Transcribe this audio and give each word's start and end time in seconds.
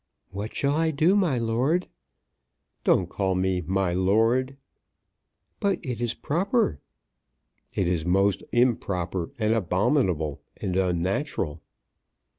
"What 0.31 0.55
shall 0.55 0.73
I 0.73 0.89
do, 0.89 1.15
my 1.15 1.37
lord?" 1.37 1.87
"Don't 2.83 3.07
call 3.07 3.35
me, 3.35 3.61
'my 3.61 3.93
lord.'" 3.93 4.57
"But 5.59 5.77
it 5.83 6.01
is 6.01 6.15
proper." 6.15 6.79
"It 7.75 7.87
is 7.87 8.03
most 8.03 8.41
improper, 8.51 9.29
and 9.37 9.53
abominable, 9.53 10.41
and 10.57 10.75
unnatural." 10.75 11.61